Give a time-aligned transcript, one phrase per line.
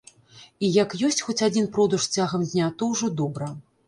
[0.67, 3.51] І як ёсць хоць адзін продаж цягам дня, то ўжо добра.